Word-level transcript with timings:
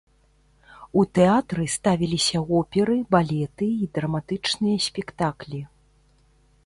У 1.01 1.03
тэатры 1.17 1.65
ставіліся 1.73 2.41
оперы, 2.61 2.97
балеты 3.17 3.67
і 3.85 3.91
драматычныя 3.99 4.77
спектаклі. 4.87 5.61